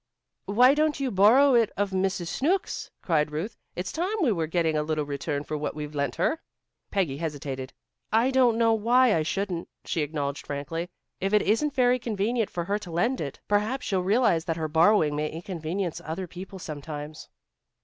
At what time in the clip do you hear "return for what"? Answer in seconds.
5.05-5.75